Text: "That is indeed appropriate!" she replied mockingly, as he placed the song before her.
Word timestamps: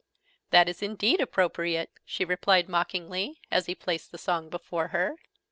"That 0.49 0.67
is 0.67 0.81
indeed 0.81 1.21
appropriate!" 1.21 1.91
she 2.05 2.25
replied 2.25 2.67
mockingly, 2.67 3.39
as 3.51 3.67
he 3.67 3.75
placed 3.75 4.11
the 4.11 4.17
song 4.17 4.49
before 4.49 4.87
her. 4.87 5.15